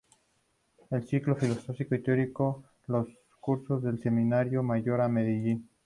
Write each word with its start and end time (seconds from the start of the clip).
Los 0.89 1.05
ciclos 1.07 1.37
filosófico 1.37 1.93
y 1.93 2.01
teológico 2.01 2.63
los 2.87 3.07
cursó 3.39 3.77
en 3.83 3.87
el 3.89 4.01
Seminario 4.01 4.63
Mayor 4.63 4.99
de 5.03 5.07
Medellín. 5.07 5.69